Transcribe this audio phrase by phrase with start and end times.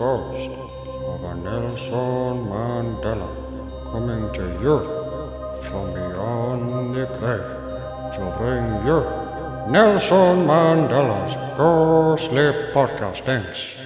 [0.00, 0.48] ghost
[1.12, 3.28] of a Nelson Mandela
[3.92, 4.78] coming to you
[5.64, 7.50] from beyond the grave
[8.14, 9.00] to bring you
[9.70, 13.56] Nelson Mandela's ghostly podcastings.
[13.56, 13.79] Spooky.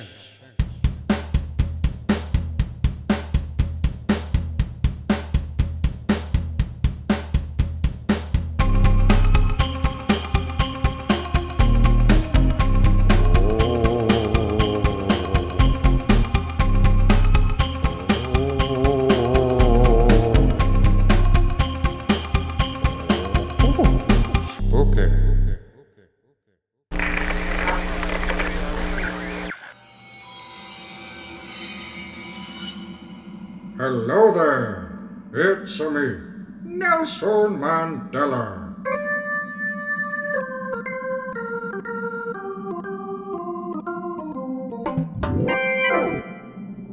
[33.84, 34.88] Hello there.
[35.34, 36.16] It's me,
[36.62, 38.72] Nelson Mandela.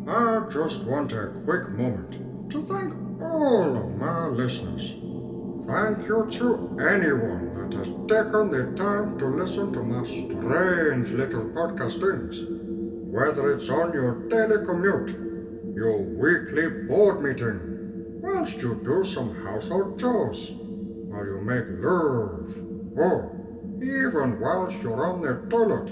[0.05, 4.91] I just want a quick moment to thank all of my listeners.
[5.67, 11.45] Thank you to anyone that has taken the time to listen to my strange little
[11.51, 12.43] podcastings.
[13.13, 15.30] Whether it's on your daily commute,
[15.81, 17.59] your weekly board meeting,
[18.21, 20.51] whilst you do some household chores,
[21.09, 22.55] while you make love,
[22.95, 23.15] or
[23.81, 25.91] even whilst you're on the toilet.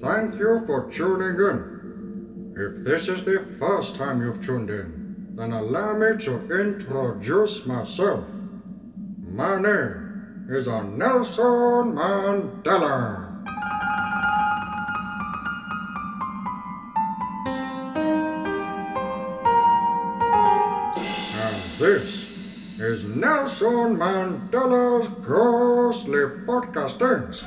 [0.00, 2.54] Thank you for tuning in.
[2.56, 8.24] If this is the first time you've tuned in, then allow me to introduce myself.
[9.30, 13.23] My name is Nelson Mandela.
[21.78, 27.44] This is Nelson Mandela's Ghostly Podcastings.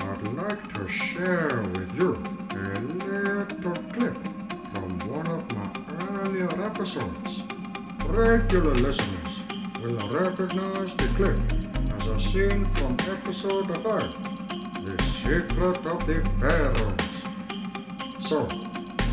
[0.00, 2.14] I'd like to share with you
[2.50, 4.16] a little clip
[4.72, 5.70] from one of my
[6.00, 7.42] earlier episodes.
[8.06, 9.42] Regular listeners
[9.82, 11.38] will recognize the clip
[11.92, 13.84] as a scene from episode 5,
[14.86, 17.26] The Secret of the Pharaohs.
[18.26, 18.46] So,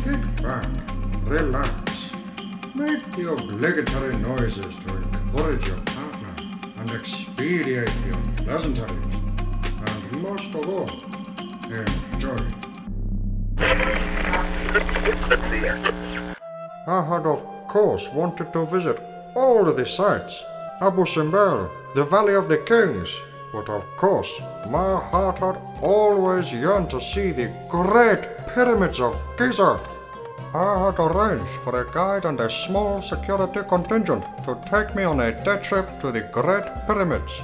[0.02, 0.93] kick back,
[1.24, 2.12] relax,
[2.74, 6.34] make the obligatory noises to encourage your partner
[6.76, 7.66] and expedite
[8.04, 9.14] your pleasantries,
[9.86, 10.88] and most of all,
[11.64, 12.36] enjoy.
[16.86, 19.00] I had, of course, wanted to visit
[19.34, 20.44] all of the sites
[20.80, 23.18] Abu Simbel, the Valley of the Kings.
[23.52, 24.30] But of course,
[24.68, 29.78] my heart had always yearned to see the great pyramids of Giza.
[30.54, 35.18] I had arranged for a guide and a small security contingent to take me on
[35.18, 37.42] a day trip to the Great Pyramids.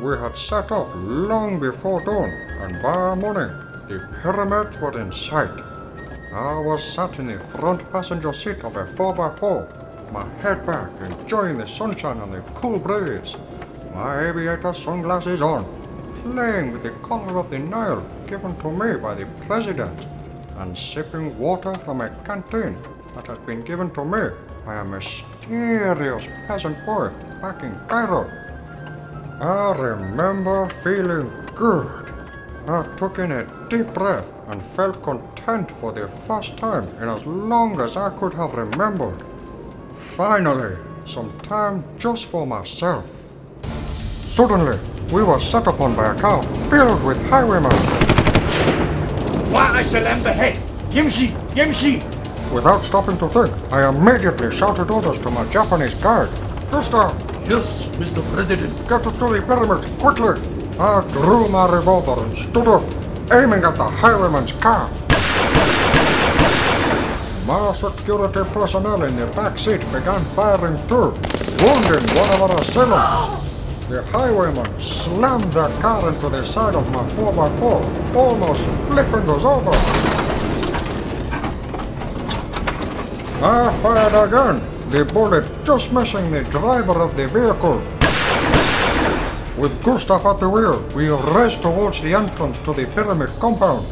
[0.00, 2.30] We had set off long before dawn,
[2.60, 3.50] and by morning,
[3.88, 5.50] the pyramids were in sight.
[6.32, 11.58] I was sat in the front passenger seat of a 4x4, my head back, enjoying
[11.58, 13.34] the sunshine and the cool breeze,
[13.92, 15.64] my aviator sunglasses on,
[16.22, 20.06] playing with the collar of the Nile given to me by the president,
[20.60, 22.76] and sipping water from a canteen
[23.14, 24.28] that had been given to me
[24.64, 27.08] by a mysterious peasant boy
[27.40, 28.30] back in Cairo.
[29.40, 32.12] I remember feeling good.
[32.68, 37.24] I took in a deep breath and felt content for the first time in as
[37.24, 39.24] long as I could have remembered.
[39.92, 40.76] Finally,
[41.06, 43.06] some time just for myself.
[44.26, 44.78] Suddenly,
[45.10, 48.09] we were set upon by a car filled with highwaymen.
[49.53, 50.57] وعشان بهات
[50.91, 51.99] يمشي يمشي
[52.53, 56.29] Without stopping to think, I immediately shouted orders to my Japanese guide.
[56.71, 57.13] Gustav,
[57.49, 58.21] Yes, Mr.
[58.33, 58.71] President.
[58.87, 60.35] get us to the pyramids, quickly!
[60.79, 62.83] I drew my revolver and stood up,
[63.33, 64.89] aiming at the highwayman's car.
[67.45, 71.13] My security personnel in the back seat began firing too,
[71.61, 73.48] wounding one of our assailants.
[73.90, 79.72] The highwayman slammed their car into the side of my 4x4, almost flipping us over.
[83.42, 87.82] I fired again, the bullet just missing the driver of the vehicle.
[89.60, 93.84] With Gustav at the wheel, we raced towards the entrance to the pyramid compound.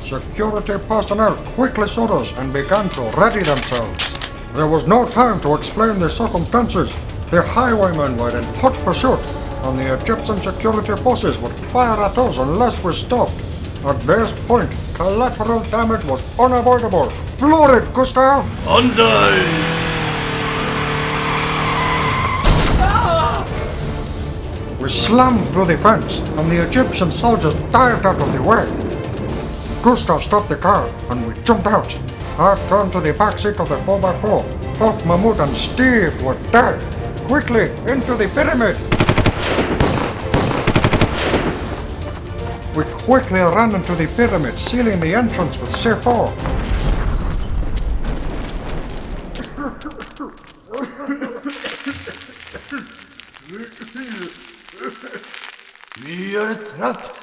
[0.00, 4.18] Security personnel quickly saw us and began to ready themselves.
[4.54, 6.96] There was no time to explain the circumstances.
[7.30, 9.20] The highwaymen were in hot pursuit,
[9.64, 13.32] and the Egyptian security forces would fire at us unless we stopped.
[13.84, 17.10] At this point, collateral damage was unavoidable.
[17.38, 18.44] Floor it, Gustav!
[18.64, 19.74] Banzai!
[24.80, 28.66] We slammed through the fence, and the Egyptian soldiers dived out of the way.
[29.82, 31.98] Gustav stopped the car and we jumped out.
[32.38, 34.78] I turned to the back seat of the 4x4.
[34.78, 36.80] Both Mahmoud and Steve were dead.
[37.26, 38.93] Quickly, into the pyramid!
[42.76, 46.32] We quickly ran into the pyramid, sealing the entrance with C4.
[56.04, 57.20] We are trapped.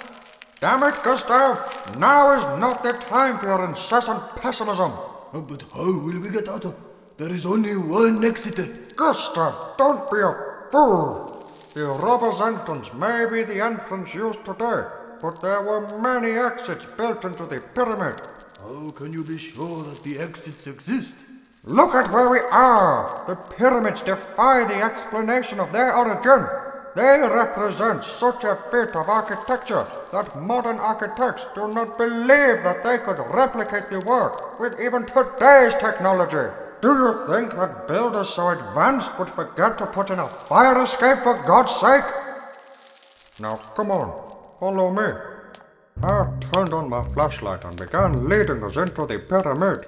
[0.62, 1.98] Damn it, Gustav!
[1.98, 4.94] Now is not the time for your incessant pessimism.
[5.34, 6.76] Oh, but how will we get out of?
[7.18, 8.96] There is only one exit.
[8.96, 10.34] Gustav, don't be a
[10.72, 11.28] fool.
[11.74, 14.84] The robber's entrance may be the entrance used today,
[15.22, 18.20] but there were many exits built into the pyramid.
[18.60, 21.18] How can you be sure that the exits exist?
[21.64, 23.24] Look at where we are.
[23.28, 26.48] The pyramids defy the explanation of their origin.
[26.96, 32.98] They represent such a feat of architecture that modern architects do not believe that they
[32.98, 36.52] could replicate the work with even today's technology.
[36.82, 41.20] Do you think that builders so advanced would forget to put in a fire escape
[41.20, 42.04] for God's sake?
[43.40, 44.31] Now come on,
[44.62, 45.12] follow me.
[46.04, 49.80] I turned on my flashlight and began leading us into the pyramid.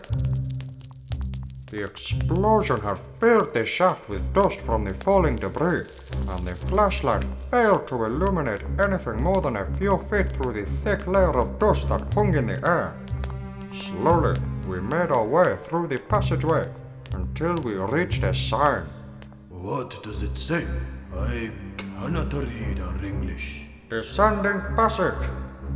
[1.69, 5.85] The explosion had filled the shaft with dust from the falling debris,
[6.27, 11.05] and the flashlight failed to illuminate anything more than a few feet through the thick
[11.05, 12.95] layer of dust that hung in the air.
[13.71, 16.67] Slowly, we made our way through the passageway
[17.11, 18.85] until we reached a sign.
[19.49, 20.65] What does it say?
[21.13, 23.62] I cannot read our English.
[23.93, 25.23] Descending passage.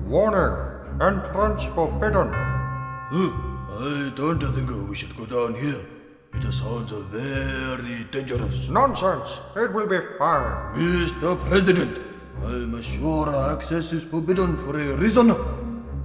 [0.08, 0.56] Warning.
[1.00, 2.34] Entrance forbidden.
[2.34, 5.86] I don't think we should go down here.
[6.34, 8.70] It sounds very dangerous.
[8.70, 9.40] Nonsense.
[9.56, 10.50] It will be fine.
[10.74, 11.38] Mr.
[11.48, 12.00] President,
[12.44, 15.30] I'm sure access is forbidden for a reason.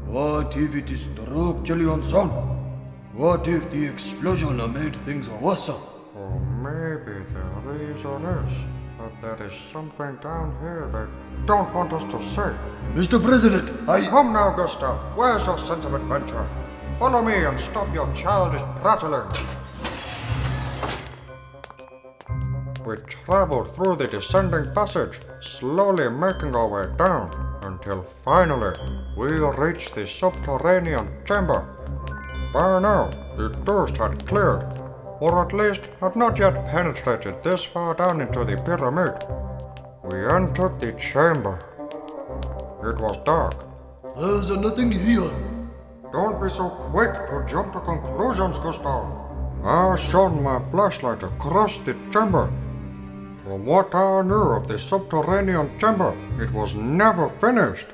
[0.04, 2.32] What if it is structurally unsound?
[3.14, 5.70] What if the explosion made things worse?
[5.70, 8.52] Or maybe the reason is
[8.98, 11.06] that there is something down here they
[11.46, 12.56] don't want us to see.
[12.94, 13.22] Mr.
[13.22, 14.06] President, I.
[14.06, 15.16] Come now, Gustav.
[15.16, 16.46] Where's your sense of adventure?
[16.98, 19.28] Follow me and stop your childish prattling.
[22.84, 27.30] We traveled through the descending passage, slowly making our way down,
[27.62, 28.76] until finally
[29.16, 31.66] we reached the subterranean chamber.
[32.52, 34.66] By now, the dust had cleared,
[35.20, 39.14] or at least had not yet penetrated this far down into the pyramid.
[40.04, 41.58] We entered the chamber.
[42.82, 43.54] It was dark,
[44.18, 45.30] There's nothing here.
[46.12, 49.06] don't be so quick to jump to conclusions, Gustav.
[49.64, 52.50] I shone my flashlight across the chamber.
[53.44, 57.86] From what I knew of the subterranean chamber, it was never finished,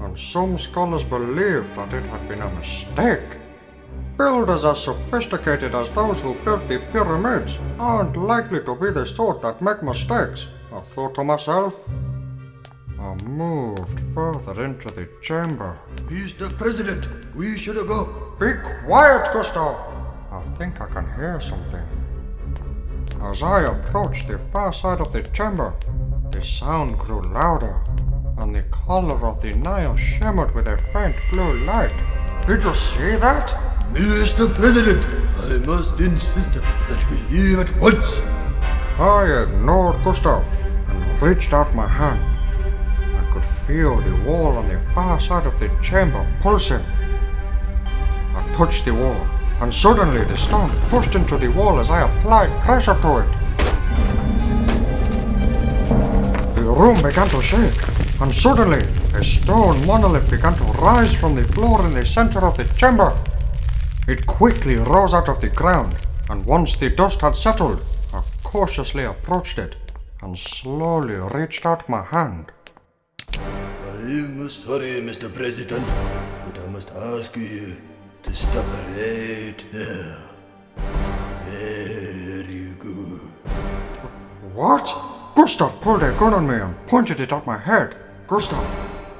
[0.00, 3.36] and some scholars believe that it had been a mistake.
[4.16, 9.42] Builders as sophisticated as those who built the pyramids aren't likely to be the sort
[9.42, 11.88] that make mistakes, I thought to myself.
[13.00, 15.76] I moved further into the chamber.
[16.06, 16.56] Mr.
[16.56, 18.36] President, we should go.
[18.38, 18.52] Be
[18.84, 19.76] quiet, Gustav!
[20.30, 21.82] I think I can hear something.
[23.20, 25.74] As I approached the far side of the chamber,
[26.30, 27.82] the sound grew louder,
[28.38, 31.96] and the collar of the Nile shimmered with a faint blue light.
[32.46, 33.48] Did you see that?
[33.92, 34.48] Mr.
[34.54, 35.04] President,
[35.36, 38.20] I must insist that we leave at once.
[39.00, 40.44] I ignored Gustav
[41.20, 42.20] reached out my hand.
[43.16, 46.82] I could feel the wall on the far side of the chamber pulsing.
[48.34, 49.26] I touched the wall,
[49.60, 53.28] and suddenly the stone pushed into the wall as I applied pressure to it.
[56.54, 61.44] The room began to shake, and suddenly a stone monolith began to rise from the
[61.52, 63.14] floor in the center of the chamber.
[64.08, 65.96] It quickly rose out of the ground,
[66.30, 67.84] and once the dust had settled,
[68.14, 69.76] I cautiously approached it
[70.22, 72.52] and slowly reached out my hand.
[73.38, 75.32] I'm sorry, Mr.
[75.32, 75.86] President,
[76.44, 77.76] but I must ask you
[78.22, 80.16] to stop right there.
[81.44, 83.20] Very good.
[84.54, 84.94] What?
[85.34, 87.94] Gustav pulled a gun on me and pointed it at my head.
[88.26, 88.62] Gustav,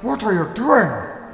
[0.01, 0.91] what are you doing?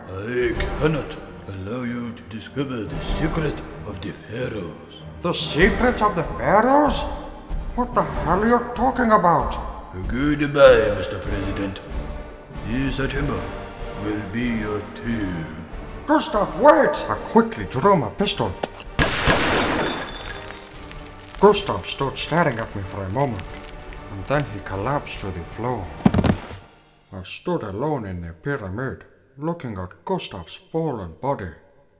[0.09, 3.55] I cannot allow you to discover the secret
[3.85, 5.01] of the pharaohs.
[5.21, 7.03] The secret of the pharaohs?
[7.77, 9.51] What the hell are you talking about?
[10.07, 11.21] Goodbye, Mr.
[11.21, 11.79] President.
[12.65, 13.39] This chamber
[14.01, 15.67] will be your tomb.
[16.07, 16.97] Gustav, wait!
[17.07, 18.51] I quickly drew my pistol.
[21.39, 23.43] Gustav stood staring at me for a moment,
[24.11, 25.85] and then he collapsed to the floor.
[27.13, 29.03] I stood alone in the pyramid,
[29.37, 31.51] looking at Gustav's fallen body.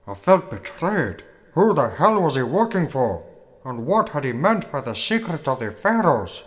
[0.08, 1.22] I felt betrayed.
[1.52, 3.27] Who the hell was he working for?
[3.68, 6.42] And what had he meant by the secret of the pharaohs?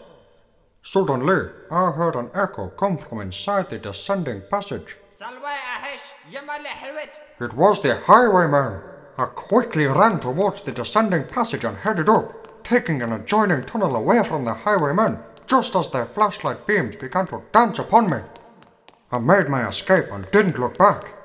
[0.82, 4.98] Suddenly, I heard an echo come from inside the descending passage.
[7.40, 8.82] It was the highwayman.
[9.20, 14.24] I quickly ran towards the descending passage and headed up, taking an adjoining tunnel away
[14.24, 18.18] from the highwayman just as their flashlight beams began to dance upon me.
[19.12, 21.21] I made my escape and didn't look back.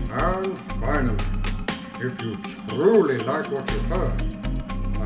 [0.10, 1.18] And finally,
[2.00, 4.22] if you truly like what you heard,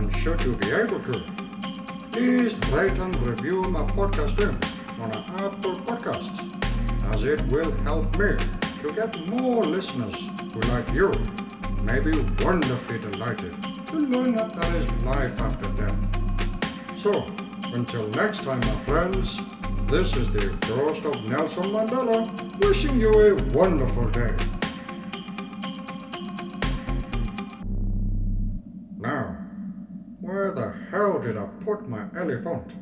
[0.02, 1.22] and should you be able to,
[2.12, 4.36] please rate and review my podcast
[5.00, 5.12] on
[5.46, 6.40] Apple Podcasts,
[7.14, 8.32] as it will help me
[8.82, 11.12] to get more listeners who, like you,
[11.84, 16.98] may be wonderfully delighted to learn that there is life after death.
[16.98, 17.28] So,
[17.76, 19.40] until next time, my friends,
[19.86, 22.20] this is the ghost of Nelson Mandela
[22.66, 24.36] wishing you a wonderful day.
[31.64, 32.74] Put my elephant?